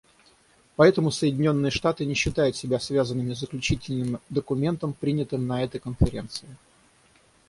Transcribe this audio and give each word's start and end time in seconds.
Поэтому 0.77 1.11
Соединенные 1.11 1.69
Штаты 1.69 2.05
не 2.05 2.15
считают 2.15 2.55
себя 2.55 2.79
связанными 2.79 3.33
Заключительным 3.33 4.19
документом, 4.31 4.93
принятым 4.95 5.45
на 5.45 5.63
этой 5.63 5.77
Конференции. 5.79 6.49